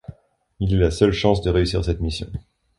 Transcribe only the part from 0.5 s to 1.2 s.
Il est la seule